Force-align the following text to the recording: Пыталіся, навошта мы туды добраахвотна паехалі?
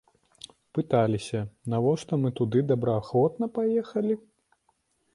Пыталіся, 0.77 1.41
навошта 1.75 2.13
мы 2.23 2.33
туды 2.41 2.59
добраахвотна 2.73 3.45
паехалі? 3.59 4.13